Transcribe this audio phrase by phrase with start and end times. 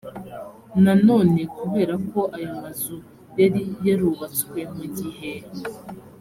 [0.83, 2.97] nanone kubera ko ayo mazu
[3.39, 5.31] yari yarubatswe mu gihe